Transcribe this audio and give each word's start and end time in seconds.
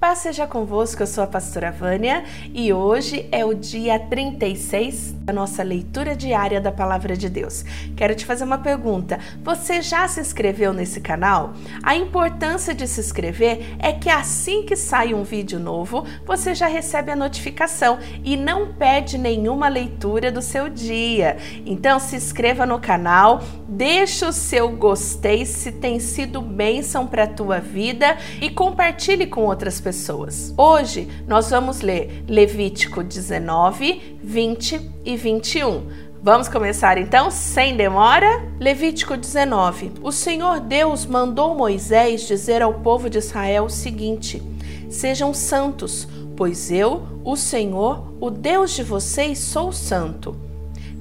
Paz 0.00 0.20
seja 0.20 0.46
convosco, 0.46 1.02
eu 1.02 1.06
sou 1.06 1.22
a 1.22 1.26
pastora 1.26 1.70
Vânia 1.70 2.24
e 2.54 2.72
hoje 2.72 3.28
é 3.30 3.44
o 3.44 3.52
dia 3.52 3.98
36 3.98 5.12
da 5.12 5.30
nossa 5.30 5.62
leitura 5.62 6.16
diária 6.16 6.58
da 6.58 6.72
Palavra 6.72 7.14
de 7.14 7.28
Deus. 7.28 7.62
Quero 7.94 8.14
te 8.14 8.24
fazer 8.24 8.44
uma 8.44 8.56
pergunta: 8.56 9.20
você 9.44 9.82
já 9.82 10.08
se 10.08 10.18
inscreveu 10.18 10.72
nesse 10.72 11.02
canal? 11.02 11.52
A 11.82 11.94
importância 11.94 12.74
de 12.74 12.88
se 12.88 12.98
inscrever 12.98 13.76
é 13.78 13.92
que 13.92 14.08
assim 14.08 14.62
que 14.62 14.74
sai 14.74 15.12
um 15.12 15.22
vídeo 15.22 15.60
novo, 15.60 16.06
você 16.24 16.54
já 16.54 16.66
recebe 16.66 17.12
a 17.12 17.16
notificação 17.16 17.98
e 18.24 18.38
não 18.38 18.72
perde 18.72 19.18
nenhuma 19.18 19.68
leitura 19.68 20.32
do 20.32 20.40
seu 20.40 20.70
dia. 20.70 21.36
Então 21.66 22.00
se 22.00 22.16
inscreva 22.16 22.64
no 22.64 22.80
canal, 22.80 23.42
deixa 23.68 24.26
o 24.26 24.32
seu 24.32 24.70
gostei 24.70 25.44
se 25.44 25.70
tem 25.70 26.00
sido 26.00 26.40
bênção 26.40 27.06
para 27.06 27.24
a 27.24 27.26
tua 27.26 27.58
vida 27.58 28.16
e 28.40 28.48
compartilhe 28.48 29.26
com 29.26 29.42
outras 29.42 29.78
pessoas 29.78 29.89
pessoas. 29.90 30.54
Hoje 30.56 31.08
nós 31.26 31.50
vamos 31.50 31.80
ler 31.80 32.24
Levítico 32.28 33.02
19, 33.02 34.18
20 34.22 34.80
e 35.04 35.16
21. 35.16 35.82
Vamos 36.22 36.48
começar 36.48 36.96
então, 36.96 37.28
sem 37.28 37.76
demora? 37.76 38.40
Levítico 38.60 39.16
19. 39.16 39.94
O 40.00 40.12
Senhor 40.12 40.60
Deus 40.60 41.04
mandou 41.06 41.56
Moisés 41.56 42.20
dizer 42.28 42.62
ao 42.62 42.74
povo 42.74 43.10
de 43.10 43.18
Israel 43.18 43.64
o 43.64 43.70
seguinte: 43.70 44.40
Sejam 44.88 45.34
santos, 45.34 46.06
pois 46.36 46.70
eu, 46.70 47.02
o 47.24 47.34
Senhor, 47.34 48.14
o 48.20 48.30
Deus 48.30 48.70
de 48.70 48.84
vocês, 48.84 49.40
sou 49.40 49.72
santo. 49.72 50.36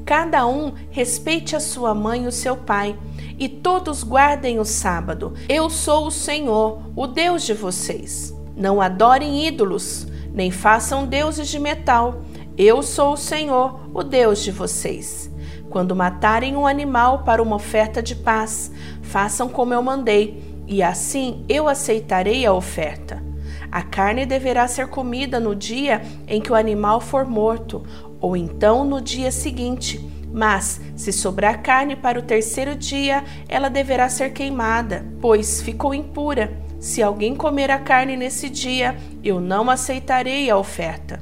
Cada 0.03 0.47
um 0.47 0.73
respeite 0.89 1.55
a 1.55 1.59
sua 1.59 1.93
mãe 1.93 2.23
e 2.23 2.27
o 2.27 2.31
seu 2.31 2.57
pai, 2.57 2.97
e 3.37 3.47
todos 3.47 4.03
guardem 4.03 4.57
o 4.57 4.65
sábado. 4.65 5.35
Eu 5.47 5.69
sou 5.69 6.07
o 6.07 6.11
Senhor, 6.11 6.81
o 6.95 7.05
Deus 7.05 7.43
de 7.43 7.53
vocês. 7.53 8.38
Não 8.59 8.81
adorem 8.81 9.47
ídolos, 9.47 10.05
nem 10.33 10.51
façam 10.51 11.07
deuses 11.07 11.47
de 11.47 11.57
metal. 11.57 12.23
Eu 12.57 12.83
sou 12.83 13.13
o 13.13 13.17
Senhor, 13.17 13.79
o 13.93 14.03
Deus 14.03 14.43
de 14.43 14.51
vocês. 14.51 15.31
Quando 15.69 15.95
matarem 15.95 16.57
um 16.57 16.67
animal 16.67 17.19
para 17.19 17.41
uma 17.41 17.55
oferta 17.55 18.03
de 18.03 18.17
paz, 18.17 18.69
façam 19.01 19.47
como 19.47 19.73
eu 19.73 19.81
mandei, 19.81 20.43
e 20.67 20.83
assim 20.83 21.45
eu 21.47 21.69
aceitarei 21.69 22.45
a 22.45 22.51
oferta. 22.51 23.23
A 23.71 23.81
carne 23.81 24.25
deverá 24.25 24.67
ser 24.67 24.87
comida 24.87 25.39
no 25.39 25.55
dia 25.55 26.01
em 26.27 26.41
que 26.41 26.51
o 26.51 26.55
animal 26.55 26.99
for 26.99 27.25
morto, 27.25 27.81
ou 28.19 28.35
então 28.35 28.83
no 28.83 28.99
dia 28.99 29.31
seguinte. 29.31 30.05
Mas, 30.33 30.81
se 30.97 31.13
sobrar 31.13 31.63
carne 31.63 31.95
para 31.95 32.19
o 32.19 32.23
terceiro 32.23 32.75
dia, 32.75 33.23
ela 33.47 33.69
deverá 33.69 34.09
ser 34.09 34.33
queimada, 34.33 35.05
pois 35.21 35.61
ficou 35.61 35.93
impura. 35.93 36.67
Se 36.79 37.03
alguém 37.03 37.35
comer 37.35 37.69
a 37.69 37.77
carne 37.77 38.15
nesse 38.15 38.49
dia, 38.49 38.95
eu 39.23 39.41
não 39.41 39.69
aceitarei 39.69 40.49
a 40.49 40.57
oferta. 40.57 41.19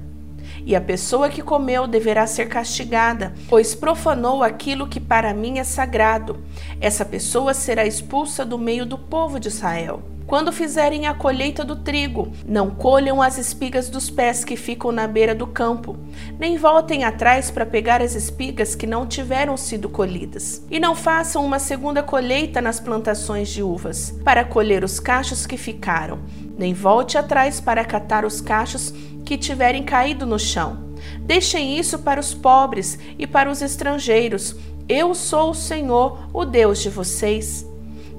E 0.63 0.75
a 0.75 0.81
pessoa 0.81 1.29
que 1.29 1.41
comeu 1.41 1.87
deverá 1.87 2.27
ser 2.27 2.47
castigada, 2.47 3.33
pois 3.49 3.73
profanou 3.73 4.43
aquilo 4.43 4.87
que 4.87 4.99
para 4.99 5.33
mim 5.33 5.59
é 5.59 5.63
sagrado. 5.63 6.43
Essa 6.79 7.03
pessoa 7.03 7.53
será 7.53 7.85
expulsa 7.85 8.45
do 8.45 8.57
meio 8.57 8.85
do 8.85 8.97
povo 8.97 9.39
de 9.39 9.47
Israel. 9.47 10.03
Quando 10.27 10.51
fizerem 10.51 11.07
a 11.07 11.13
colheita 11.13 11.63
do 11.63 11.77
trigo, 11.77 12.33
não 12.45 12.69
colham 12.69 13.21
as 13.21 13.37
espigas 13.37 13.87
dos 13.87 14.09
pés 14.09 14.43
que 14.43 14.57
ficam 14.57 14.91
na 14.91 15.07
beira 15.07 15.33
do 15.33 15.47
campo, 15.47 15.95
nem 16.37 16.57
voltem 16.57 17.05
atrás 17.05 17.49
para 17.49 17.65
pegar 17.65 18.01
as 18.01 18.13
espigas 18.13 18.75
que 18.75 18.85
não 18.85 19.07
tiveram 19.07 19.55
sido 19.55 19.87
colhidas. 19.87 20.61
E 20.69 20.81
não 20.81 20.93
façam 20.93 21.45
uma 21.45 21.59
segunda 21.59 22.03
colheita 22.03 22.59
nas 22.59 22.77
plantações 22.77 23.47
de 23.47 23.63
uvas, 23.63 24.13
para 24.25 24.43
colher 24.43 24.83
os 24.83 24.99
cachos 24.99 25.47
que 25.47 25.55
ficaram, 25.55 26.19
nem 26.57 26.73
volte 26.73 27.17
atrás 27.17 27.61
para 27.61 27.85
catar 27.85 28.25
os 28.25 28.41
cachos 28.41 28.93
que 29.23 29.37
tiverem 29.37 29.83
caído 29.83 30.25
no 30.25 30.37
chão. 30.37 30.93
Deixem 31.21 31.79
isso 31.79 31.99
para 31.99 32.19
os 32.19 32.33
pobres 32.33 32.99
e 33.17 33.25
para 33.25 33.49
os 33.49 33.61
estrangeiros. 33.61 34.57
Eu 34.89 35.15
sou 35.15 35.51
o 35.51 35.55
Senhor, 35.55 36.27
o 36.33 36.43
Deus 36.43 36.81
de 36.81 36.89
vocês. 36.89 37.65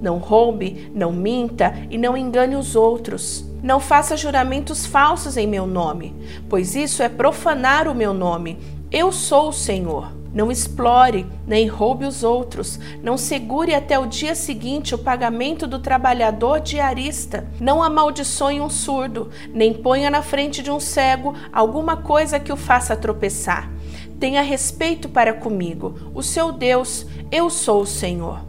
Não 0.00 0.18
roube, 0.18 0.90
não 0.94 1.12
minta 1.12 1.74
e 1.90 1.98
não 1.98 2.16
engane 2.16 2.54
os 2.56 2.76
outros. 2.76 3.44
Não 3.62 3.80
faça 3.80 4.16
juramentos 4.16 4.86
falsos 4.86 5.36
em 5.36 5.46
meu 5.46 5.66
nome, 5.66 6.14
pois 6.48 6.76
isso 6.76 7.02
é 7.02 7.08
profanar 7.08 7.88
o 7.88 7.94
meu 7.94 8.14
nome. 8.14 8.58
Eu 8.90 9.10
sou 9.10 9.48
o 9.48 9.52
Senhor. 9.52 10.16
Não 10.32 10.52
explore, 10.52 11.26
nem 11.46 11.66
roube 11.66 12.04
os 12.04 12.22
outros. 12.22 12.78
Não 13.02 13.16
segure 13.16 13.74
até 13.74 13.98
o 13.98 14.06
dia 14.06 14.34
seguinte 14.34 14.94
o 14.94 14.98
pagamento 14.98 15.66
do 15.66 15.78
trabalhador 15.78 16.60
diarista. 16.60 17.48
Não 17.58 17.82
amaldiçoe 17.82 18.60
um 18.60 18.68
surdo, 18.68 19.30
nem 19.52 19.72
ponha 19.72 20.10
na 20.10 20.22
frente 20.22 20.62
de 20.62 20.70
um 20.70 20.78
cego 20.78 21.34
alguma 21.52 21.96
coisa 21.96 22.38
que 22.38 22.52
o 22.52 22.56
faça 22.56 22.94
tropeçar. 22.94 23.70
Tenha 24.20 24.42
respeito 24.42 25.08
para 25.08 25.32
comigo, 25.32 26.12
o 26.14 26.22
seu 26.22 26.52
Deus. 26.52 27.06
Eu 27.30 27.48
sou 27.48 27.82
o 27.82 27.86
Senhor. 27.86 28.47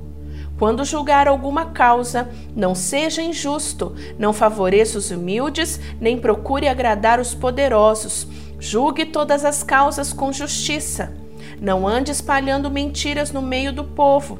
Quando 0.59 0.83
julgar 0.83 1.25
alguma 1.25 1.67
causa, 1.67 2.29
não 2.53 2.75
seja 2.75 3.21
injusto, 3.21 3.95
não 4.19 4.33
favoreça 4.33 4.97
os 4.97 5.09
humildes, 5.09 5.79
nem 6.01 6.19
procure 6.19 6.67
agradar 6.67 7.17
os 7.17 7.33
poderosos. 7.33 8.27
Julgue 8.59 9.05
todas 9.05 9.45
as 9.45 9.63
causas 9.63 10.11
com 10.11 10.33
justiça. 10.33 11.13
Não 11.61 11.87
ande 11.87 12.11
espalhando 12.11 12.69
mentiras 12.69 13.31
no 13.31 13.41
meio 13.41 13.71
do 13.71 13.85
povo, 13.85 14.37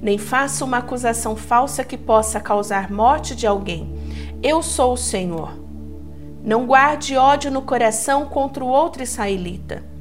nem 0.00 0.18
faça 0.18 0.62
uma 0.62 0.76
acusação 0.76 1.34
falsa 1.34 1.82
que 1.82 1.96
possa 1.96 2.38
causar 2.38 2.90
morte 2.90 3.34
de 3.34 3.46
alguém. 3.46 3.90
Eu 4.42 4.62
sou 4.62 4.92
o 4.92 4.98
Senhor. 4.98 5.58
Não 6.44 6.66
guarde 6.66 7.16
ódio 7.16 7.50
no 7.50 7.62
coração 7.62 8.26
contra 8.26 8.62
o 8.62 8.68
outro 8.68 9.02
israelita 9.02 9.91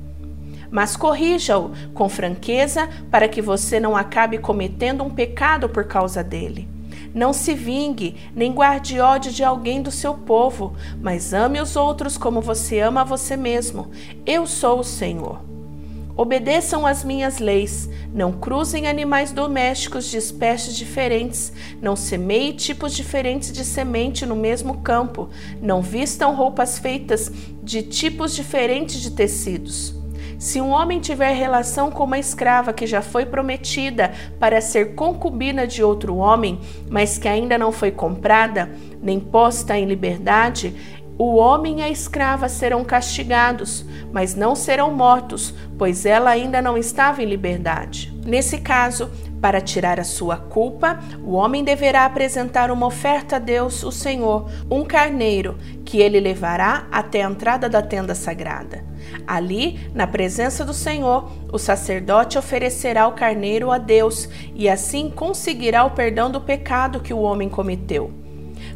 mas 0.72 0.96
corrija-o 0.96 1.72
com 1.94 2.08
franqueza 2.08 2.90
para 3.12 3.28
que 3.28 3.42
você 3.42 3.80
não 3.80 3.96
acabe 3.96 4.38
cometendo 4.38 5.04
um 5.04 5.10
pecado 5.10 5.68
por 5.68 5.84
causa 5.84 6.24
dele. 6.24 6.68
Não 7.14 7.34
se 7.34 7.54
vingue, 7.54 8.16
nem 8.34 8.54
guarde 8.54 9.00
ódio 9.00 9.34
de 9.34 9.44
alguém 9.44 9.82
do 9.82 9.92
seu 9.92 10.14
povo, 10.14 10.74
mas 11.02 11.34
ame 11.34 11.60
os 11.60 11.76
outros 11.76 12.18
como 12.18 12.40
você 12.40 12.80
ama 12.80 13.02
a 13.02 13.06
você 13.06 13.36
mesmo. 13.36 13.92
Eu 14.26 14.48
sou 14.48 14.80
o 14.80 14.84
Senhor. 14.84 15.52
Obedeçam 16.16 16.86
às 16.86 17.04
minhas 17.04 17.40
leis, 17.40 17.90
não 18.14 18.32
cruzem 18.32 18.88
animais 18.88 19.32
domésticos 19.32 20.10
de 20.10 20.18
espécies 20.18 20.76
diferentes, 20.76 21.52
não 21.82 21.96
semeie 21.96 22.54
tipos 22.54 22.94
diferentes 22.94 23.52
de 23.52 23.64
semente 23.64 24.26
no 24.26 24.36
mesmo 24.36 24.82
campo, 24.82 25.30
não 25.62 25.82
vistam 25.82 26.36
roupas 26.36 26.78
feitas 26.78 27.32
de 27.64 27.82
tipos 27.82 28.36
diferentes 28.36 29.02
de 29.02 29.12
tecidos. 29.12 30.01
Se 30.42 30.60
um 30.60 30.72
homem 30.72 31.00
tiver 31.00 31.34
relação 31.34 31.92
com 31.92 32.04
uma 32.04 32.18
escrava 32.18 32.74
que 32.74 32.88
já 32.88 33.04
foi 33.04 33.28
prometida 33.28 34.12
para 34.40 34.60
ser 34.60 34.96
concubina 34.96 35.68
de 35.68 35.84
outro 35.84 36.16
homem, 36.16 36.60
mas 36.90 37.16
que 37.16 37.28
ainda 37.28 37.60
não 37.60 37.72
foi 37.72 37.92
comprada, 37.92 38.68
nem 39.04 39.20
posta 39.20 39.78
em 39.78 39.86
liberdade, 39.86 40.76
o 41.16 41.36
homem 41.36 41.82
e 41.82 41.84
a 41.84 41.90
escrava 41.92 42.50
serão 42.50 42.84
castigados, 42.84 43.86
mas 44.12 44.34
não 44.34 44.56
serão 44.56 44.92
mortos, 44.92 45.54
pois 45.78 46.08
ela 46.08 46.32
ainda 46.32 46.60
não 46.60 46.76
estava 46.76 47.22
em 47.22 47.28
liberdade. 47.28 48.12
Nesse 48.26 48.58
caso, 48.58 49.12
para 49.40 49.62
tirar 49.62 50.00
a 50.00 50.04
sua 50.04 50.38
culpa, 50.38 51.00
o 51.24 51.34
homem 51.34 51.64
deverá 51.64 52.04
apresentar 52.04 52.72
uma 52.72 52.88
oferta 52.88 53.36
a 53.36 53.40
Deus, 53.40 53.84
o 53.84 53.92
Senhor, 53.92 54.50
um 54.72 54.84
carneiro, 54.84 55.56
que 55.86 56.00
ele 56.00 56.20
levará 56.20 56.88
até 56.92 57.24
a 57.24 57.30
entrada 57.30 57.70
da 57.70 57.84
tenda 57.84 58.16
sagrada. 58.16 58.90
Ali, 59.28 59.80
na 59.94 60.08
presença 60.08 60.66
do 60.66 60.74
Senhor, 60.74 61.32
o 61.52 61.58
sacerdote 61.58 62.38
oferecerá 62.38 63.08
o 63.08 63.14
carneiro 63.14 63.72
a 63.72 63.78
Deus 63.78 64.30
e 64.56 64.68
assim 64.70 65.10
conseguirá 65.10 65.84
o 65.84 65.92
perdão 65.92 66.32
do 66.32 66.42
pecado 66.42 67.00
que 67.00 67.14
o 67.14 67.22
homem 67.22 67.50
cometeu. 67.50 68.12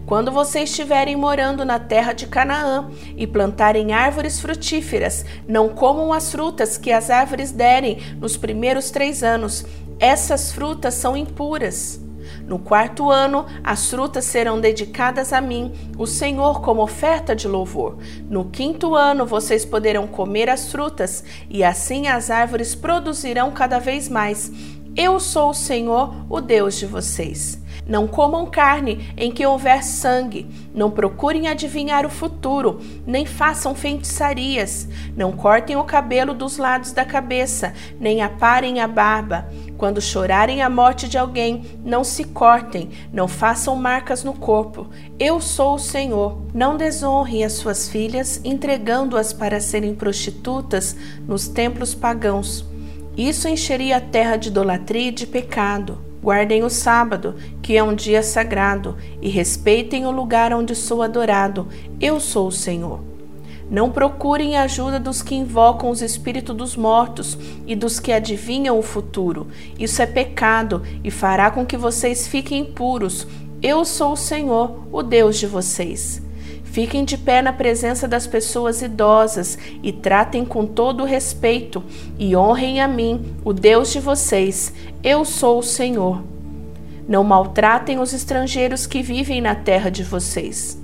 Quando 0.06 0.32
vocês 0.32 0.70
estiverem 0.70 1.16
morando 1.16 1.66
na 1.66 1.80
terra 1.80 2.14
de 2.14 2.28
Canaã 2.28 2.90
e 3.18 3.26
plantarem 3.26 3.92
árvores 3.92 4.40
frutíferas, 4.40 5.26
não 5.48 5.70
comam 5.70 6.14
as 6.14 6.32
frutas 6.32 6.78
que 6.78 6.92
as 6.92 7.10
árvores 7.10 7.52
derem 7.52 7.98
nos 8.20 8.38
primeiros 8.38 8.92
três 8.92 9.24
anos. 9.24 9.66
Essas 10.00 10.52
frutas 10.52 10.94
são 10.94 11.18
impuras. 11.18 12.05
No 12.48 12.60
quarto 12.60 13.10
ano, 13.10 13.46
as 13.64 13.90
frutas 13.90 14.26
serão 14.26 14.60
dedicadas 14.60 15.34
a 15.34 15.42
mim, 15.42 15.74
o 15.98 16.06
Senhor, 16.06 16.62
como 16.62 16.84
oferta 16.84 17.36
de 17.36 17.48
louvor. 17.48 17.98
No 18.30 18.46
quinto 18.46 18.96
ano, 18.96 19.26
vocês 19.26 19.66
poderão 19.66 20.06
comer 20.06 20.50
as 20.50 20.72
frutas, 20.72 21.24
e 21.50 21.64
assim 21.64 22.08
as 22.08 22.30
árvores 22.30 22.76
produzirão 22.76 23.52
cada 23.52 23.80
vez 23.80 24.08
mais. 24.08 24.52
Eu 24.98 25.20
sou 25.20 25.50
o 25.50 25.54
Senhor, 25.54 26.16
o 26.30 26.40
Deus 26.40 26.76
de 26.76 26.86
vocês. 26.86 27.62
Não 27.86 28.08
comam 28.08 28.46
carne 28.46 29.14
em 29.18 29.30
que 29.30 29.46
houver 29.46 29.84
sangue. 29.84 30.48
Não 30.74 30.90
procurem 30.90 31.50
adivinhar 31.50 32.06
o 32.06 32.10
futuro, 32.10 32.80
nem 33.06 33.26
façam 33.26 33.76
feitiçarias. 33.76 34.88
Não 35.14 35.34
cortem 35.34 35.76
o 35.76 35.84
cabelo 35.84 36.34
dos 36.34 36.58
lados 36.58 36.94
da 36.94 37.04
cabeça, 37.04 37.74
nem 38.00 38.22
aparem 38.22 38.80
a 38.80 38.88
barba. 38.88 39.50
Quando 39.78 40.02
chorarem 40.02 40.62
a 40.62 40.70
morte 40.70 41.10
de 41.10 41.18
alguém, 41.18 41.66
não 41.84 42.06
se 42.06 42.24
cortem, 42.24 42.90
não 43.12 43.28
façam 43.28 43.76
marcas 43.76 44.24
no 44.24 44.34
corpo. 44.34 44.88
Eu 45.20 45.42
sou 45.42 45.76
o 45.76 45.80
Senhor. 45.80 46.42
Não 46.54 46.78
desonre 46.78 47.44
as 47.44 47.52
suas 47.52 47.90
filhas, 47.90 48.40
entregando-as 48.46 49.34
para 49.34 49.60
serem 49.60 49.94
prostitutas 49.94 50.96
nos 51.28 51.50
templos 51.50 51.94
pagãos. 51.94 52.66
Isso 53.18 53.48
encheria 53.48 53.98
a 53.98 54.02
terra 54.02 54.36
de 54.36 54.50
idolatria 54.50 55.08
e 55.08 55.12
de 55.12 55.26
pecado. 55.26 55.98
Guardem 56.22 56.64
o 56.64 56.70
sábado, 56.70 57.36
que 57.62 57.78
é 57.78 57.84
um 57.84 57.94
dia 57.94 58.22
sagrado, 58.24 58.98
e 59.22 59.30
respeitem 59.30 60.06
o 60.06 60.12
lugar 60.12 60.52
onde 60.54 60.76
sou 60.76 61.02
adorado. 61.02 61.68
Eu 62.02 62.20
sou 62.20 62.48
o 62.48 62.52
Senhor. 62.52 63.00
Não 63.70 63.92
procurem 63.92 64.58
a 64.58 64.64
ajuda 64.64 65.00
dos 65.00 65.22
que 65.22 65.34
invocam 65.34 65.90
os 65.90 66.02
espíritos 66.02 66.56
dos 66.56 66.76
mortos 66.76 67.38
e 67.66 67.76
dos 67.76 68.00
que 68.00 68.12
adivinham 68.12 68.78
o 68.78 68.84
futuro. 68.84 69.48
Isso 69.80 70.02
é 70.02 70.06
pecado 70.06 70.84
e 71.04 71.10
fará 71.10 71.50
com 71.50 71.66
que 71.66 71.78
vocês 71.78 72.28
fiquem 72.28 72.62
impuros. 72.62 73.28
Eu 73.62 73.86
sou 73.86 74.14
o 74.14 74.18
Senhor, 74.18 74.80
o 74.92 75.02
Deus 75.02 75.38
de 75.38 75.48
vocês. 75.48 76.25
Fiquem 76.76 77.06
de 77.06 77.18
pé 77.18 77.42
na 77.42 77.54
presença 77.54 78.06
das 78.06 78.28
pessoas 78.28 78.82
idosas 78.82 79.58
e 79.82 79.94
tratem 79.94 80.44
com 80.44 80.66
todo 80.66 81.06
respeito 81.06 81.82
e 82.20 82.36
honrem 82.36 82.82
a 82.82 82.88
mim, 82.90 83.34
o 83.46 83.54
Deus 83.54 83.94
de 83.94 84.02
vocês. 84.02 84.74
Eu 85.02 85.24
sou 85.24 85.60
o 85.60 85.64
Senhor. 85.64 86.22
Não 87.08 87.24
maltratem 87.24 87.98
os 87.98 88.12
estrangeiros 88.12 88.86
que 88.86 89.02
vivem 89.02 89.40
na 89.40 89.56
terra 89.56 89.90
de 89.90 90.04
vocês. 90.04 90.78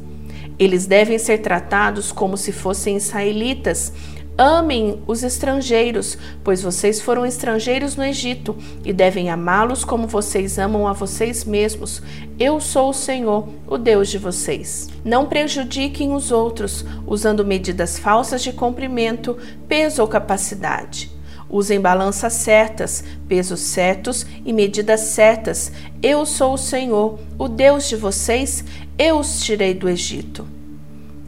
Eles 0.58 0.88
devem 0.88 1.18
ser 1.20 1.40
tratados 1.40 2.10
como 2.10 2.38
se 2.38 2.54
fossem 2.54 2.96
israelitas. 2.96 3.92
Amem 4.38 5.04
os 5.06 5.24
estrangeiros, 5.24 6.18
pois 6.44 6.62
vocês 6.62 7.02
foram 7.02 7.26
estrangeiros 7.26 7.96
no 7.96 8.04
Egito 8.04 8.56
e 8.84 8.94
devem 8.94 9.30
amá-los 9.30 9.84
como 9.84 10.08
vocês 10.08 10.58
amam 10.58 10.88
a 10.88 10.94
vocês 10.94 11.44
mesmos. 11.44 12.02
Eu 12.40 12.60
sou 12.60 12.90
o 12.90 12.94
Senhor, 12.94 13.48
o 13.68 13.78
Deus 13.78 14.10
de 14.10 14.18
vocês. 14.18 14.90
Não 15.04 15.28
prejudiquem 15.28 16.14
os 16.14 16.32
outros 16.32 16.86
usando 17.06 17.46
medidas 17.46 18.00
falsas 18.00 18.42
de 18.42 18.54
comprimento, 18.54 19.38
peso 19.68 20.02
ou 20.02 20.08
capacidade. 20.08 21.12
Usem 21.50 21.82
balanças 21.82 22.32
certas, 22.32 23.04
pesos 23.28 23.60
certos 23.60 24.26
e 24.46 24.54
medidas 24.54 25.02
certas. 25.02 25.70
Eu 26.02 26.26
sou 26.26 26.54
o 26.54 26.58
Senhor, 26.58 27.20
o 27.38 27.50
Deus 27.50 27.90
de 27.90 27.98
vocês, 27.98 28.64
eu 28.98 29.20
os 29.20 29.44
tirei 29.44 29.74
do 29.74 29.90
Egito. 29.90 30.61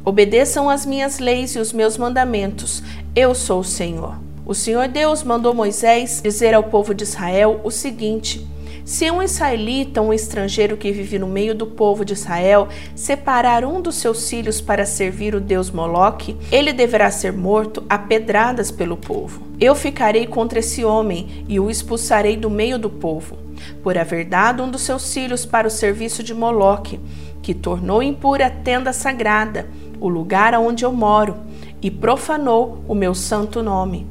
Obedeçam 0.05 0.69
as 0.69 0.85
minhas 0.85 1.19
leis 1.19 1.55
e 1.55 1.59
os 1.59 1.71
meus 1.71 1.97
mandamentos. 1.97 2.83
Eu 3.15 3.33
sou 3.33 3.61
o 3.61 3.63
Senhor. 3.63 4.19
O 4.45 4.53
Senhor 4.53 4.89
Deus 4.89 5.23
mandou 5.23 5.53
Moisés 5.53 6.19
dizer 6.21 6.53
ao 6.53 6.63
povo 6.63 6.93
de 6.93 7.03
Israel 7.03 7.61
o 7.63 7.71
seguinte: 7.71 8.45
se 8.83 9.09
um 9.09 9.21
israelita, 9.21 10.01
um 10.01 10.13
estrangeiro 10.13 10.75
que 10.75 10.91
vive 10.91 11.17
no 11.17 11.25
meio 11.25 11.55
do 11.55 11.65
povo 11.65 12.03
de 12.03 12.11
Israel, 12.11 12.67
separar 12.93 13.63
um 13.63 13.81
dos 13.81 13.95
seus 13.95 14.29
filhos 14.29 14.59
para 14.59 14.85
servir 14.85 15.33
o 15.35 15.39
deus 15.39 15.71
Moloque, 15.71 16.35
ele 16.51 16.73
deverá 16.73 17.09
ser 17.09 17.31
morto 17.31 17.81
a 17.89 17.97
pedradas 17.97 18.71
pelo 18.71 18.97
povo. 18.97 19.41
Eu 19.57 19.73
ficarei 19.73 20.27
contra 20.27 20.59
esse 20.59 20.83
homem 20.83 21.45
e 21.47 21.61
o 21.61 21.69
expulsarei 21.69 22.35
do 22.35 22.49
meio 22.49 22.77
do 22.77 22.89
povo, 22.89 23.37
por 23.81 23.97
haver 23.97 24.25
dado 24.25 24.63
um 24.63 24.69
dos 24.69 24.81
seus 24.81 25.13
filhos 25.13 25.45
para 25.45 25.65
o 25.65 25.71
serviço 25.71 26.21
de 26.21 26.33
Moloque, 26.33 26.99
que 27.41 27.53
tornou 27.53 28.03
impura 28.03 28.47
a 28.47 28.49
tenda 28.49 28.91
sagrada, 28.91 29.65
o 30.03 30.09
lugar 30.09 30.53
onde 30.55 30.83
eu 30.83 30.91
moro, 30.91 31.37
e 31.81 31.89
profanou 31.89 32.83
o 32.89 32.93
meu 32.93 33.15
santo 33.15 33.63
nome. 33.63 34.05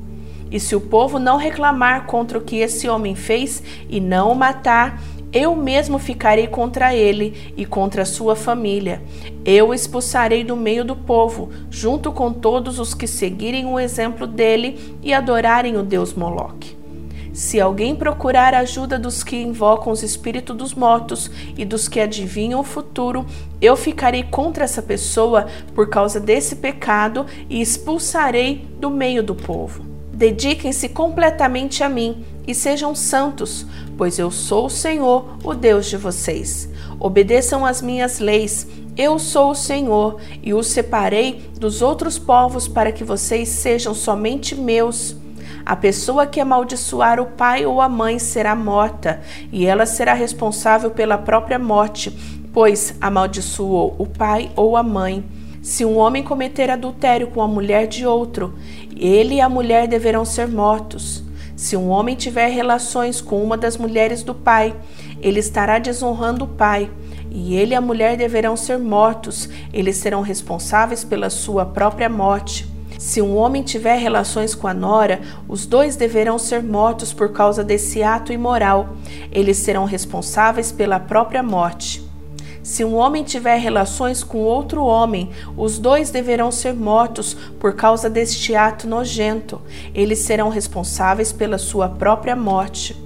E 0.50 0.58
se 0.58 0.74
o 0.74 0.80
povo 0.80 1.18
não 1.18 1.36
reclamar 1.36 2.06
contra 2.06 2.38
o 2.38 2.40
que 2.40 2.56
esse 2.56 2.88
homem 2.88 3.14
fez 3.14 3.62
e 3.90 4.00
não 4.00 4.32
o 4.32 4.34
matar, 4.34 4.98
eu 5.34 5.54
mesmo 5.54 5.98
ficarei 5.98 6.46
contra 6.46 6.94
ele 6.94 7.52
e 7.58 7.66
contra 7.66 8.06
sua 8.06 8.34
família. 8.34 9.02
Eu 9.44 9.68
o 9.68 9.74
expulsarei 9.74 10.42
do 10.42 10.56
meio 10.56 10.82
do 10.82 10.96
povo, 10.96 11.50
junto 11.70 12.10
com 12.10 12.32
todos 12.32 12.78
os 12.78 12.94
que 12.94 13.06
seguirem 13.06 13.66
o 13.66 13.78
exemplo 13.78 14.26
dele 14.26 14.96
e 15.02 15.12
adorarem 15.12 15.76
o 15.76 15.82
deus 15.82 16.14
Moloque. 16.14 16.81
Se 17.32 17.58
alguém 17.58 17.96
procurar 17.96 18.52
a 18.52 18.58
ajuda 18.58 18.98
dos 18.98 19.24
que 19.24 19.36
invocam 19.36 19.90
os 19.90 20.02
espíritos 20.02 20.54
dos 20.54 20.74
mortos 20.74 21.30
e 21.56 21.64
dos 21.64 21.88
que 21.88 21.98
adivinham 21.98 22.60
o 22.60 22.64
futuro, 22.64 23.24
eu 23.60 23.74
ficarei 23.74 24.22
contra 24.22 24.64
essa 24.64 24.82
pessoa 24.82 25.46
por 25.74 25.88
causa 25.88 26.20
desse 26.20 26.56
pecado 26.56 27.24
e 27.48 27.60
expulsarei 27.62 28.66
do 28.78 28.90
meio 28.90 29.22
do 29.22 29.34
povo. 29.34 29.82
Dediquem-se 30.12 30.90
completamente 30.90 31.82
a 31.82 31.88
mim 31.88 32.22
e 32.46 32.54
sejam 32.54 32.94
santos, 32.94 33.66
pois 33.96 34.18
eu 34.18 34.30
sou 34.30 34.66
o 34.66 34.70
Senhor, 34.70 35.38
o 35.42 35.54
Deus 35.54 35.86
de 35.86 35.96
vocês. 35.96 36.68
Obedeçam 37.00 37.64
às 37.64 37.80
minhas 37.80 38.18
leis. 38.18 38.66
Eu 38.94 39.18
sou 39.18 39.52
o 39.52 39.54
Senhor 39.54 40.20
e 40.42 40.52
os 40.52 40.66
separei 40.66 41.50
dos 41.58 41.80
outros 41.80 42.18
povos 42.18 42.68
para 42.68 42.92
que 42.92 43.02
vocês 43.02 43.48
sejam 43.48 43.94
somente 43.94 44.54
meus. 44.54 45.16
A 45.64 45.76
pessoa 45.76 46.26
que 46.26 46.40
amaldiçoar 46.40 47.20
o 47.20 47.26
pai 47.26 47.64
ou 47.64 47.80
a 47.80 47.88
mãe 47.88 48.18
será 48.18 48.54
morta, 48.54 49.20
e 49.52 49.64
ela 49.64 49.86
será 49.86 50.12
responsável 50.12 50.90
pela 50.90 51.16
própria 51.16 51.58
morte, 51.58 52.10
pois 52.52 52.94
amaldiçoou 53.00 53.94
o 53.98 54.06
pai 54.06 54.50
ou 54.56 54.76
a 54.76 54.82
mãe. 54.82 55.24
Se 55.62 55.84
um 55.84 55.96
homem 55.96 56.24
cometer 56.24 56.70
adultério 56.70 57.28
com 57.28 57.40
a 57.40 57.46
mulher 57.46 57.86
de 57.86 58.04
outro, 58.04 58.54
ele 58.96 59.36
e 59.36 59.40
a 59.40 59.48
mulher 59.48 59.86
deverão 59.86 60.24
ser 60.24 60.48
mortos. 60.48 61.22
Se 61.54 61.76
um 61.76 61.88
homem 61.88 62.16
tiver 62.16 62.48
relações 62.48 63.20
com 63.20 63.40
uma 63.40 63.56
das 63.56 63.76
mulheres 63.76 64.24
do 64.24 64.34
pai, 64.34 64.74
ele 65.20 65.38
estará 65.38 65.78
desonrando 65.78 66.44
o 66.44 66.48
pai, 66.48 66.90
e 67.30 67.54
ele 67.54 67.72
e 67.72 67.76
a 67.76 67.80
mulher 67.80 68.16
deverão 68.16 68.56
ser 68.56 68.78
mortos, 68.78 69.48
eles 69.72 69.96
serão 69.96 70.22
responsáveis 70.22 71.04
pela 71.04 71.30
sua 71.30 71.64
própria 71.64 72.08
morte. 72.08 72.71
Se 73.02 73.20
um 73.20 73.36
homem 73.36 73.64
tiver 73.64 73.96
relações 73.96 74.54
com 74.54 74.68
a 74.68 74.72
nora, 74.72 75.20
os 75.48 75.66
dois 75.66 75.96
deverão 75.96 76.38
ser 76.38 76.62
mortos 76.62 77.12
por 77.12 77.32
causa 77.32 77.64
desse 77.64 78.00
ato 78.00 78.32
imoral, 78.32 78.90
eles 79.32 79.56
serão 79.56 79.84
responsáveis 79.84 80.70
pela 80.70 81.00
própria 81.00 81.42
morte. 81.42 82.00
Se 82.62 82.84
um 82.84 82.94
homem 82.94 83.24
tiver 83.24 83.56
relações 83.56 84.22
com 84.22 84.38
outro 84.38 84.84
homem, 84.84 85.30
os 85.56 85.80
dois 85.80 86.10
deverão 86.10 86.52
ser 86.52 86.74
mortos 86.74 87.34
por 87.58 87.74
causa 87.74 88.08
deste 88.08 88.54
ato 88.54 88.86
nojento. 88.86 89.60
Eles 89.92 90.20
serão 90.20 90.48
responsáveis 90.48 91.32
pela 91.32 91.58
sua 91.58 91.88
própria 91.88 92.36
morte. 92.36 92.96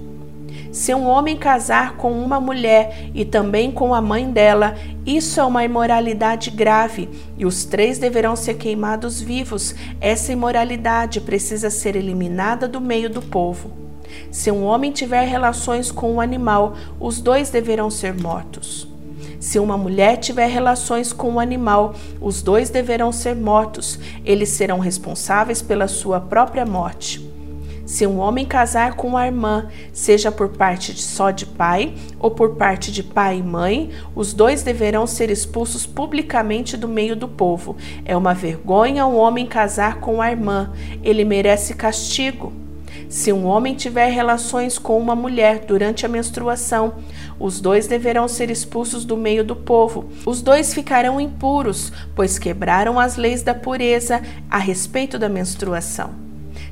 Se 0.77 0.93
um 0.93 1.07
homem 1.07 1.35
casar 1.35 1.97
com 1.97 2.11
uma 2.11 2.39
mulher 2.39 3.09
e 3.15 3.25
também 3.25 3.71
com 3.71 3.95
a 3.95 3.99
mãe 3.99 4.29
dela, 4.29 4.75
isso 5.07 5.39
é 5.39 5.43
uma 5.43 5.65
imoralidade 5.65 6.51
grave 6.51 7.09
e 7.35 7.47
os 7.47 7.65
três 7.65 7.97
deverão 7.97 8.35
ser 8.35 8.53
queimados 8.53 9.19
vivos. 9.19 9.73
Essa 9.99 10.33
imoralidade 10.33 11.19
precisa 11.19 11.71
ser 11.71 11.95
eliminada 11.95 12.67
do 12.67 12.79
meio 12.79 13.09
do 13.09 13.23
povo. 13.23 13.71
Se 14.29 14.51
um 14.51 14.63
homem 14.63 14.91
tiver 14.91 15.25
relações 15.27 15.91
com 15.91 16.13
um 16.13 16.21
animal, 16.21 16.75
os 16.99 17.19
dois 17.19 17.49
deverão 17.49 17.89
ser 17.89 18.13
mortos. 18.13 18.87
Se 19.39 19.57
uma 19.57 19.79
mulher 19.79 20.17
tiver 20.17 20.45
relações 20.45 21.11
com 21.11 21.31
um 21.31 21.39
animal, 21.39 21.95
os 22.21 22.43
dois 22.43 22.69
deverão 22.69 23.11
ser 23.11 23.35
mortos, 23.35 23.99
eles 24.23 24.49
serão 24.49 24.77
responsáveis 24.77 25.59
pela 25.59 25.87
sua 25.87 26.21
própria 26.21 26.67
morte. 26.67 27.26
Se 27.87 28.05
um 28.05 28.19
homem 28.19 28.45
casar 28.45 28.95
com 28.95 29.07
uma 29.07 29.25
irmã, 29.25 29.69
seja 29.93 30.29
por 30.29 30.49
parte 30.49 30.93
de 30.93 31.01
só 31.01 31.31
de 31.31 31.45
pai 31.45 31.93
ou 32.19 32.29
por 32.29 32.55
parte 32.55 32.91
de 32.91 33.01
pai 33.01 33.37
e 33.37 33.41
mãe, 33.41 33.91
os 34.13 34.33
dois 34.33 34.61
deverão 34.61 35.07
ser 35.07 35.31
expulsos 35.31 35.85
publicamente 35.85 36.75
do 36.75 36.85
meio 36.85 37.15
do 37.15 37.29
povo. 37.29 37.77
É 38.03 38.15
uma 38.15 38.33
vergonha 38.33 39.07
um 39.07 39.15
homem 39.15 39.45
casar 39.45 40.01
com 40.01 40.21
a 40.21 40.29
irmã, 40.29 40.73
ele 41.01 41.23
merece 41.23 41.75
castigo. 41.75 42.51
Se 43.07 43.31
um 43.31 43.45
homem 43.45 43.73
tiver 43.73 44.09
relações 44.09 44.77
com 44.77 44.99
uma 44.99 45.15
mulher 45.15 45.63
durante 45.65 46.05
a 46.05 46.09
menstruação, 46.09 46.95
os 47.39 47.61
dois 47.61 47.87
deverão 47.87 48.27
ser 48.27 48.49
expulsos 48.49 49.05
do 49.05 49.15
meio 49.15 49.45
do 49.45 49.55
povo. 49.55 50.09
Os 50.25 50.41
dois 50.41 50.73
ficarão 50.73 51.21
impuros, 51.21 51.93
pois 52.13 52.37
quebraram 52.37 52.99
as 52.99 53.15
leis 53.15 53.43
da 53.43 53.55
pureza 53.55 54.21
a 54.51 54.57
respeito 54.57 55.17
da 55.17 55.29
menstruação. 55.29 56.26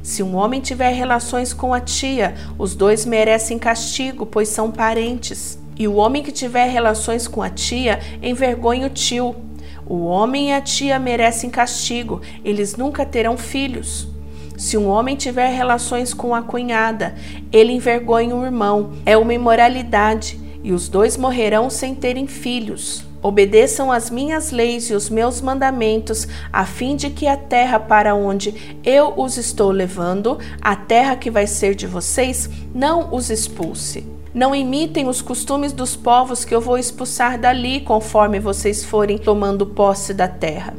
Se 0.06 0.22
um 0.22 0.36
homem 0.36 0.62
tiver 0.62 0.92
relações 0.92 1.52
com 1.52 1.74
a 1.74 1.80
tia, 1.80 2.36
os 2.60 2.76
dois 2.76 3.08
merecem 3.08 3.58
castigo, 3.58 4.24
pois 4.24 4.50
são 4.50 4.70
parentes. 4.70 5.58
E 5.76 5.88
o 5.88 5.96
homem 5.96 6.22
que 6.22 6.32
tiver 6.32 6.68
relações 6.68 7.28
com 7.28 7.42
a 7.42 7.50
tia 7.50 8.00
envergonha 8.22 8.86
o 8.86 8.90
tio. 8.92 9.36
O 9.84 10.06
homem 10.06 10.50
e 10.50 10.54
a 10.54 10.62
tia 10.62 11.00
merecem 11.00 11.50
castigo, 11.50 12.22
eles 12.44 12.76
nunca 12.76 13.04
terão 13.04 13.36
filhos. 13.36 14.08
Se 14.56 14.78
um 14.78 14.88
homem 14.88 15.16
tiver 15.16 15.48
relações 15.48 16.14
com 16.14 16.36
a 16.36 16.44
cunhada, 16.44 17.16
ele 17.52 17.74
envergonha 17.74 18.36
o 18.36 18.46
irmão. 18.46 18.92
É 19.08 19.18
uma 19.18 19.34
imoralidade 19.34 20.40
e 20.64 20.72
os 20.72 20.88
dois 20.88 21.18
morrerão 21.18 21.68
sem 21.68 21.96
terem 21.96 22.28
filhos. 22.28 23.04
Obedeçam 23.26 23.92
as 23.92 24.12
minhas 24.12 24.52
leis 24.52 24.92
e 24.92 24.94
os 24.94 25.10
meus 25.10 25.42
mandamentos, 25.42 26.28
a 26.54 26.64
fim 26.64 26.96
de 26.96 27.10
que 27.10 27.26
a 27.26 27.36
terra 27.36 27.80
para 27.80 28.14
onde 28.14 28.78
eu 28.84 29.16
os 29.18 29.36
estou 29.36 29.72
levando, 29.72 30.38
a 30.62 30.76
terra 30.76 31.16
que 31.16 31.32
vai 31.32 31.48
ser 31.48 31.74
de 31.74 31.88
vocês, 31.88 32.48
não 32.72 33.12
os 33.12 33.32
expulse. 33.32 34.06
Não 34.32 34.54
imitem 34.54 35.08
os 35.08 35.24
costumes 35.24 35.74
dos 35.74 35.96
povos 35.96 36.46
que 36.46 36.54
eu 36.54 36.62
vou 36.62 36.78
expulsar 36.78 37.40
dali, 37.40 37.82
conforme 37.82 38.40
vocês 38.40 38.84
forem 38.84 39.18
tomando 39.18 39.66
posse 39.66 40.14
da 40.14 40.28
terra. 40.28 40.76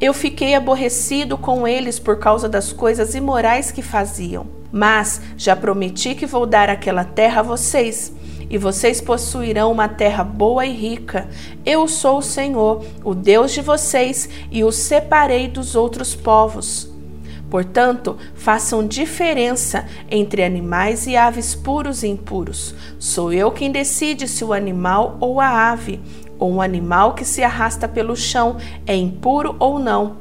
Eu 0.00 0.14
fiquei 0.14 0.54
aborrecido 0.54 1.36
com 1.36 1.68
eles 1.68 1.98
por 1.98 2.18
causa 2.18 2.48
das 2.48 2.72
coisas 2.72 3.14
imorais 3.14 3.70
que 3.70 3.82
faziam. 3.82 4.46
Mas 4.72 5.20
já 5.36 5.54
prometi 5.54 6.14
que 6.14 6.24
vou 6.24 6.46
dar 6.46 6.70
aquela 6.70 7.04
terra 7.04 7.40
a 7.40 7.44
vocês 7.44 8.10
e 8.48 8.58
vocês 8.58 9.00
possuirão 9.00 9.72
uma 9.72 9.88
terra 9.88 10.24
boa 10.24 10.66
e 10.66 10.72
rica. 10.72 11.28
Eu 11.64 11.88
sou 11.88 12.18
o 12.18 12.22
Senhor, 12.22 12.84
o 13.02 13.14
Deus 13.14 13.52
de 13.52 13.60
vocês, 13.60 14.28
e 14.50 14.64
os 14.64 14.76
separei 14.76 15.48
dos 15.48 15.74
outros 15.74 16.14
povos. 16.14 16.92
Portanto, 17.50 18.16
façam 18.34 18.84
diferença 18.86 19.86
entre 20.10 20.42
animais 20.42 21.06
e 21.06 21.16
aves 21.16 21.54
puros 21.54 22.02
e 22.02 22.08
impuros. 22.08 22.74
Sou 22.98 23.32
eu 23.32 23.52
quem 23.52 23.70
decide 23.70 24.26
se 24.26 24.44
o 24.44 24.52
animal 24.52 25.16
ou 25.20 25.40
a 25.40 25.70
ave, 25.70 26.00
ou 26.38 26.52
um 26.52 26.60
animal 26.60 27.14
que 27.14 27.24
se 27.24 27.42
arrasta 27.44 27.86
pelo 27.86 28.16
chão, 28.16 28.56
é 28.86 28.96
impuro 28.96 29.54
ou 29.60 29.78
não. 29.78 30.16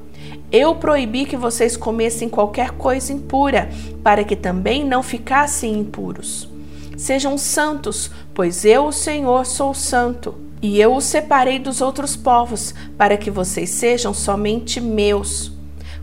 Eu 0.51 0.75
proibi 0.75 1.25
que 1.25 1.35
vocês 1.35 1.75
comessem 1.75 2.29
qualquer 2.29 2.69
coisa 2.71 3.11
impura, 3.11 3.67
para 4.03 4.23
que 4.23 4.35
também 4.35 4.85
não 4.85 5.01
ficassem 5.01 5.73
impuros. 5.73 6.52
Sejam 6.95 7.37
santos, 7.37 8.11
pois 8.33 8.63
eu, 8.63 8.85
o 8.85 8.91
Senhor, 8.91 9.45
sou 9.45 9.73
santo. 9.73 10.35
E 10.61 10.79
eu 10.79 10.95
os 10.95 11.05
separei 11.05 11.59
dos 11.59 11.81
outros 11.81 12.15
povos, 12.15 12.73
para 12.97 13.17
que 13.17 13.31
vocês 13.31 13.69
sejam 13.69 14.13
somente 14.13 14.79
meus. 14.79 15.51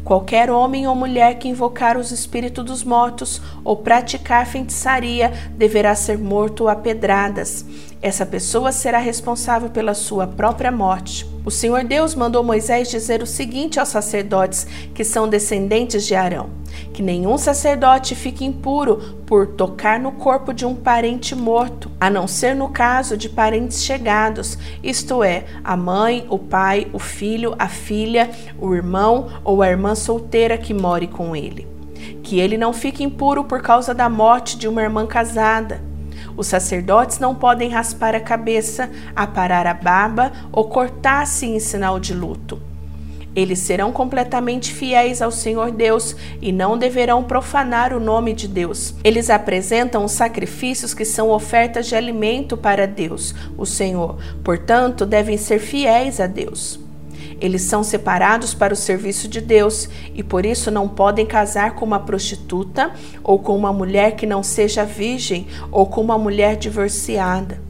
Qualquer 0.04 0.50
homem 0.50 0.86
ou 0.86 0.94
mulher 0.94 1.38
que 1.38 1.48
invocar 1.48 1.96
os 1.96 2.10
espíritos 2.10 2.64
dos 2.64 2.82
mortos 2.82 3.40
ou 3.62 3.76
praticar 3.76 4.46
feitiçaria 4.46 5.32
deverá 5.56 5.94
ser 5.94 6.18
morto 6.18 6.68
a 6.68 6.74
pedradas. 6.74 7.64
Essa 8.02 8.26
pessoa 8.26 8.72
será 8.72 8.98
responsável 8.98 9.68
pela 9.68 9.94
sua 9.94 10.26
própria 10.26 10.72
morte. 10.72 11.29
O 11.44 11.50
Senhor 11.50 11.84
Deus 11.84 12.14
mandou 12.14 12.44
Moisés 12.44 12.90
dizer 12.90 13.22
o 13.22 13.26
seguinte 13.26 13.80
aos 13.80 13.88
sacerdotes 13.88 14.66
que 14.94 15.02
são 15.02 15.26
descendentes 15.26 16.06
de 16.06 16.14
Arão: 16.14 16.50
que 16.92 17.02
nenhum 17.02 17.38
sacerdote 17.38 18.14
fique 18.14 18.44
impuro 18.44 18.98
por 19.26 19.46
tocar 19.46 19.98
no 19.98 20.12
corpo 20.12 20.52
de 20.52 20.66
um 20.66 20.74
parente 20.74 21.34
morto, 21.34 21.90
a 21.98 22.10
não 22.10 22.28
ser 22.28 22.54
no 22.54 22.68
caso 22.68 23.16
de 23.16 23.28
parentes 23.28 23.82
chegados, 23.82 24.58
isto 24.82 25.24
é, 25.24 25.44
a 25.64 25.76
mãe, 25.76 26.26
o 26.28 26.38
pai, 26.38 26.88
o 26.92 26.98
filho, 26.98 27.54
a 27.58 27.68
filha, 27.68 28.30
o 28.58 28.74
irmão 28.74 29.28
ou 29.42 29.62
a 29.62 29.68
irmã 29.68 29.94
solteira 29.94 30.58
que 30.58 30.74
more 30.74 31.06
com 31.06 31.34
ele. 31.34 31.66
Que 32.22 32.38
ele 32.38 32.58
não 32.58 32.72
fique 32.72 33.02
impuro 33.02 33.44
por 33.44 33.62
causa 33.62 33.94
da 33.94 34.08
morte 34.10 34.58
de 34.58 34.68
uma 34.68 34.82
irmã 34.82 35.06
casada 35.06 35.89
os 36.40 36.46
sacerdotes 36.46 37.18
não 37.18 37.34
podem 37.34 37.68
raspar 37.68 38.14
a 38.14 38.20
cabeça, 38.20 38.88
aparar 39.14 39.66
a 39.66 39.74
barba 39.74 40.32
ou 40.50 40.64
cortar-se 40.64 41.44
em 41.44 41.60
sinal 41.60 42.00
de 42.00 42.14
luto. 42.14 42.58
Eles 43.36 43.58
serão 43.58 43.92
completamente 43.92 44.72
fiéis 44.72 45.20
ao 45.20 45.30
Senhor 45.30 45.70
Deus 45.70 46.16
e 46.40 46.50
não 46.50 46.78
deverão 46.78 47.22
profanar 47.22 47.92
o 47.92 48.00
nome 48.00 48.32
de 48.32 48.48
Deus. 48.48 48.94
Eles 49.04 49.28
apresentam 49.28 50.02
os 50.02 50.12
sacrifícios 50.12 50.94
que 50.94 51.04
são 51.04 51.28
ofertas 51.28 51.86
de 51.86 51.94
alimento 51.94 52.56
para 52.56 52.86
Deus, 52.86 53.34
o 53.58 53.66
Senhor. 53.66 54.16
Portanto, 54.42 55.04
devem 55.04 55.36
ser 55.36 55.58
fiéis 55.58 56.20
a 56.20 56.26
Deus. 56.26 56.80
Eles 57.40 57.62
são 57.62 57.82
separados 57.82 58.52
para 58.52 58.74
o 58.74 58.76
serviço 58.76 59.26
de 59.26 59.40
Deus 59.40 59.88
e 60.14 60.22
por 60.22 60.44
isso 60.44 60.70
não 60.70 60.86
podem 60.86 61.24
casar 61.24 61.74
com 61.74 61.84
uma 61.84 62.00
prostituta 62.00 62.92
ou 63.24 63.38
com 63.38 63.56
uma 63.56 63.72
mulher 63.72 64.16
que 64.16 64.26
não 64.26 64.42
seja 64.42 64.84
virgem 64.84 65.46
ou 65.72 65.86
com 65.86 66.00
uma 66.02 66.18
mulher 66.18 66.56
divorciada. 66.56 67.60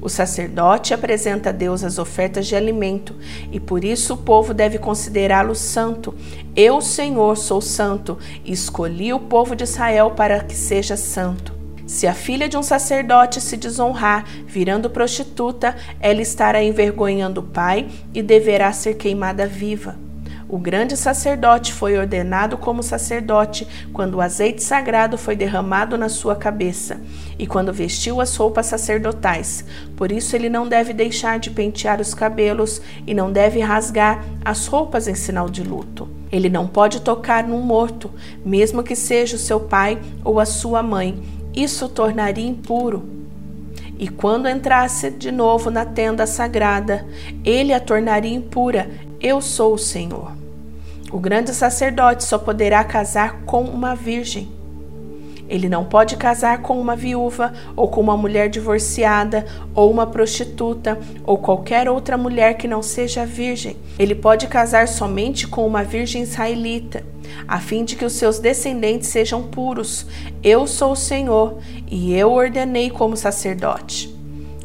O 0.00 0.08
sacerdote 0.08 0.92
apresenta 0.92 1.48
a 1.48 1.52
Deus 1.52 1.82
as 1.82 1.98
ofertas 1.98 2.46
de 2.46 2.54
alimento 2.54 3.14
e 3.50 3.58
por 3.58 3.82
isso 3.82 4.14
o 4.14 4.18
povo 4.18 4.52
deve 4.52 4.78
considerá-lo 4.78 5.54
santo. 5.54 6.14
Eu, 6.54 6.80
Senhor, 6.80 7.36
sou 7.36 7.60
santo 7.60 8.18
e 8.44 8.52
escolhi 8.52 9.12
o 9.12 9.18
povo 9.18 9.56
de 9.56 9.64
Israel 9.64 10.10
para 10.10 10.44
que 10.44 10.54
seja 10.54 10.96
santo. 10.96 11.55
Se 11.86 12.06
a 12.06 12.12
filha 12.12 12.48
de 12.48 12.56
um 12.56 12.62
sacerdote 12.64 13.40
se 13.40 13.56
desonrar, 13.56 14.24
virando 14.44 14.90
prostituta, 14.90 15.76
ela 16.00 16.20
estará 16.20 16.62
envergonhando 16.62 17.40
o 17.40 17.44
pai 17.44 17.88
e 18.12 18.22
deverá 18.22 18.72
ser 18.72 18.94
queimada 18.94 19.46
viva. 19.46 19.96
O 20.48 20.58
grande 20.58 20.96
sacerdote 20.96 21.72
foi 21.72 21.98
ordenado 21.98 22.56
como 22.56 22.80
sacerdote 22.80 23.66
quando 23.92 24.14
o 24.14 24.20
azeite 24.20 24.62
sagrado 24.62 25.18
foi 25.18 25.34
derramado 25.34 25.98
na 25.98 26.08
sua 26.08 26.36
cabeça 26.36 27.00
e 27.36 27.48
quando 27.48 27.72
vestiu 27.72 28.20
as 28.20 28.34
roupas 28.36 28.66
sacerdotais. 28.66 29.64
Por 29.96 30.12
isso, 30.12 30.36
ele 30.36 30.48
não 30.48 30.68
deve 30.68 30.92
deixar 30.92 31.40
de 31.40 31.50
pentear 31.50 32.00
os 32.00 32.14
cabelos 32.14 32.80
e 33.04 33.12
não 33.12 33.32
deve 33.32 33.58
rasgar 33.58 34.24
as 34.44 34.66
roupas 34.66 35.08
em 35.08 35.16
sinal 35.16 35.48
de 35.48 35.64
luto. 35.64 36.08
Ele 36.30 36.48
não 36.48 36.66
pode 36.66 37.00
tocar 37.00 37.42
num 37.44 37.60
morto, 37.60 38.10
mesmo 38.44 38.84
que 38.84 38.94
seja 38.94 39.36
o 39.36 39.40
seu 39.40 39.60
pai 39.60 39.98
ou 40.24 40.38
a 40.38 40.46
sua 40.46 40.80
mãe 40.80 41.35
isso 41.56 41.86
o 41.86 41.88
tornaria 41.88 42.46
impuro. 42.46 43.02
E 43.98 44.06
quando 44.08 44.48
entrasse 44.48 45.10
de 45.10 45.32
novo 45.32 45.70
na 45.70 45.86
tenda 45.86 46.26
sagrada, 46.26 47.06
ele 47.42 47.72
a 47.72 47.80
tornaria 47.80 48.34
impura. 48.34 48.90
Eu 49.18 49.40
sou 49.40 49.72
o 49.72 49.78
Senhor. 49.78 50.32
O 51.10 51.18
grande 51.18 51.54
sacerdote 51.54 52.24
só 52.24 52.36
poderá 52.36 52.84
casar 52.84 53.40
com 53.46 53.62
uma 53.62 53.94
virgem. 53.94 54.54
Ele 55.48 55.68
não 55.68 55.84
pode 55.84 56.16
casar 56.16 56.60
com 56.60 56.78
uma 56.78 56.96
viúva, 56.96 57.54
ou 57.74 57.88
com 57.88 58.00
uma 58.00 58.16
mulher 58.16 58.50
divorciada, 58.50 59.46
ou 59.74 59.90
uma 59.90 60.06
prostituta, 60.06 60.98
ou 61.24 61.38
qualquer 61.38 61.88
outra 61.88 62.18
mulher 62.18 62.54
que 62.54 62.68
não 62.68 62.82
seja 62.82 63.24
virgem. 63.24 63.76
Ele 63.98 64.14
pode 64.14 64.48
casar 64.48 64.88
somente 64.88 65.46
com 65.46 65.64
uma 65.66 65.84
virgem 65.84 66.22
israelita 66.22 67.04
a 67.46 67.60
fim 67.60 67.84
de 67.84 67.96
que 67.96 68.04
os 68.04 68.12
seus 68.12 68.38
descendentes 68.38 69.08
sejam 69.08 69.42
puros. 69.42 70.06
Eu 70.42 70.66
sou 70.66 70.92
o 70.92 70.96
Senhor, 70.96 71.58
e 71.88 72.14
eu 72.14 72.32
ordenei 72.32 72.90
como 72.90 73.16
sacerdote. 73.16 74.14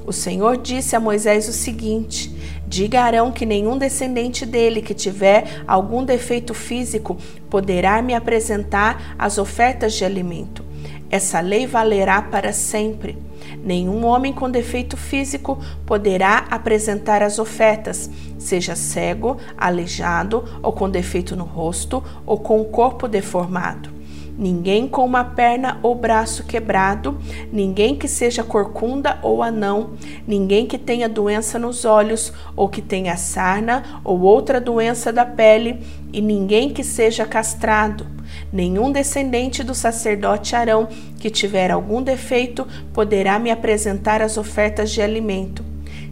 O 0.05 0.11
Senhor 0.11 0.57
disse 0.57 0.95
a 0.95 0.99
Moisés 0.99 1.47
o 1.47 1.53
seguinte: 1.53 2.35
Diga 2.67 3.01
a 3.01 3.03
Arão 3.03 3.31
que 3.31 3.45
nenhum 3.45 3.77
descendente 3.77 4.45
dele 4.45 4.81
que 4.81 4.93
tiver 4.93 5.61
algum 5.67 6.03
defeito 6.03 6.53
físico 6.53 7.17
poderá 7.49 8.01
me 8.01 8.13
apresentar 8.13 9.15
as 9.19 9.37
ofertas 9.37 9.93
de 9.93 10.05
alimento. 10.05 10.70
Essa 11.11 11.41
lei 11.41 11.67
valerá 11.67 12.21
para 12.21 12.53
sempre. 12.53 13.17
Nenhum 13.61 14.05
homem 14.05 14.31
com 14.31 14.49
defeito 14.49 14.95
físico 14.95 15.59
poderá 15.85 16.45
apresentar 16.49 17.21
as 17.21 17.37
ofertas, 17.37 18.09
seja 18.39 18.77
cego, 18.77 19.37
aleijado, 19.57 20.45
ou 20.63 20.71
com 20.71 20.89
defeito 20.89 21.35
no 21.35 21.43
rosto, 21.43 22.01
ou 22.25 22.39
com 22.39 22.61
o 22.61 22.65
corpo 22.65 23.09
deformado. 23.09 24.00
Ninguém 24.37 24.87
com 24.87 25.05
uma 25.05 25.23
perna 25.23 25.79
ou 25.83 25.93
braço 25.93 26.43
quebrado, 26.43 27.17
ninguém 27.51 27.95
que 27.95 28.07
seja 28.07 28.43
corcunda 28.43 29.19
ou 29.21 29.43
anão, 29.43 29.91
ninguém 30.27 30.65
que 30.65 30.77
tenha 30.77 31.07
doença 31.07 31.59
nos 31.59 31.85
olhos, 31.85 32.33
ou 32.55 32.67
que 32.67 32.81
tenha 32.81 33.17
sarna 33.17 34.01
ou 34.03 34.21
outra 34.21 34.59
doença 34.59 35.11
da 35.13 35.25
pele, 35.25 35.79
e 36.11 36.21
ninguém 36.21 36.69
que 36.69 36.83
seja 36.83 37.25
castrado 37.25 38.21
Nenhum 38.51 38.91
descendente 38.91 39.63
do 39.63 39.73
sacerdote 39.73 40.55
Arão 40.55 40.87
que 41.19 41.29
tiver 41.29 41.71
algum 41.71 42.01
defeito 42.01 42.67
poderá 42.93 43.39
me 43.39 43.51
apresentar 43.51 44.21
as 44.21 44.37
ofertas 44.37 44.91
de 44.91 45.01
alimento. 45.01 45.63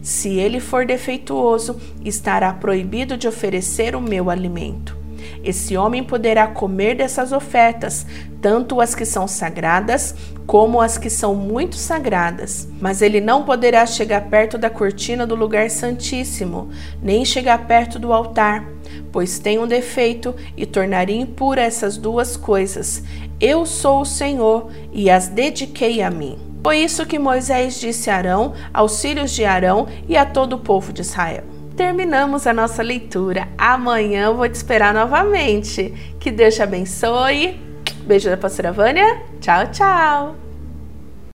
Se 0.02 0.38
ele 0.38 0.60
for 0.60 0.86
defeituoso, 0.86 1.78
estará 2.04 2.52
proibido 2.54 3.16
de 3.16 3.28
oferecer 3.28 3.94
o 3.94 4.00
meu 4.00 4.30
alimento. 4.30 4.99
Esse 5.42 5.76
homem 5.76 6.02
poderá 6.02 6.46
comer 6.46 6.96
dessas 6.96 7.32
ofertas, 7.32 8.06
tanto 8.40 8.80
as 8.80 8.94
que 8.94 9.04
são 9.04 9.26
sagradas 9.26 10.14
como 10.46 10.80
as 10.80 10.98
que 10.98 11.08
são 11.08 11.34
muito 11.34 11.76
sagradas. 11.76 12.68
Mas 12.80 13.02
ele 13.02 13.20
não 13.20 13.44
poderá 13.44 13.86
chegar 13.86 14.22
perto 14.28 14.58
da 14.58 14.68
cortina 14.68 15.26
do 15.26 15.34
lugar 15.34 15.70
santíssimo, 15.70 16.70
nem 17.02 17.24
chegar 17.24 17.66
perto 17.66 17.98
do 17.98 18.12
altar 18.12 18.66
pois 19.12 19.38
tem 19.38 19.58
um 19.58 19.66
defeito 19.66 20.34
e 20.56 20.64
tornaria 20.66 21.20
impura 21.20 21.62
essas 21.62 21.96
duas 21.96 22.36
coisas. 22.36 23.02
Eu 23.40 23.64
sou 23.66 24.02
o 24.02 24.06
Senhor 24.06 24.70
e 24.92 25.10
as 25.10 25.28
dediquei 25.28 26.02
a 26.02 26.10
mim. 26.10 26.38
Foi 26.62 26.78
isso 26.78 27.06
que 27.06 27.18
Moisés 27.18 27.80
disse 27.80 28.10
a 28.10 28.16
Arão, 28.16 28.52
aos 28.72 29.00
filhos 29.00 29.32
de 29.32 29.44
Arão 29.44 29.86
e 30.08 30.16
a 30.16 30.26
todo 30.26 30.54
o 30.54 30.58
povo 30.58 30.92
de 30.92 31.00
Israel. 31.00 31.59
Terminamos 31.76 32.46
a 32.46 32.52
nossa 32.52 32.82
leitura. 32.82 33.48
Amanhã 33.56 34.26
eu 34.26 34.36
vou 34.36 34.48
te 34.48 34.54
esperar 34.54 34.92
novamente. 34.92 35.94
Que 36.18 36.30
Deus 36.30 36.54
te 36.54 36.62
abençoe. 36.62 37.60
Beijo 38.02 38.28
da 38.28 38.36
pastora 38.36 38.72
Vânia. 38.72 39.22
Tchau, 39.40 39.66
tchau. 39.70 40.49